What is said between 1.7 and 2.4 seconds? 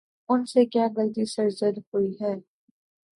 ہوئی ہے؟